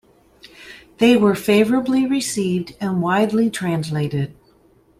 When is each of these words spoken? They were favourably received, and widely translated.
They 0.97 1.15
were 1.15 1.35
favourably 1.35 2.07
received, 2.07 2.73
and 2.81 3.03
widely 3.03 3.51
translated. 3.51 4.35